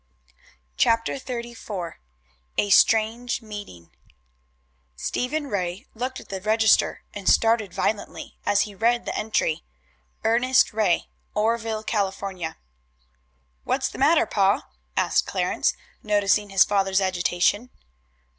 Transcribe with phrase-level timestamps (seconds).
[0.77, 1.93] CHAPTER XXXIV
[2.57, 3.91] A STRANGE MEETING
[4.95, 9.63] Stephen Ray looked at the register, and started violently as he read the entry:
[10.23, 12.57] "Ernest Ray, Oreville, California."
[13.63, 14.65] "What's the matter, pa?"
[14.97, 17.69] asked Clarence, noticing his father's agitation.